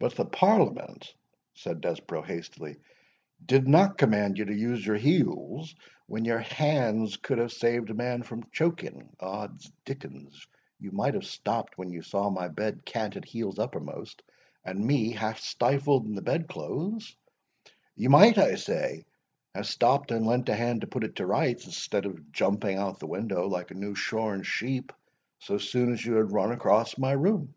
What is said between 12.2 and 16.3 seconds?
my bed canted heels uppermost, and me half stifled in the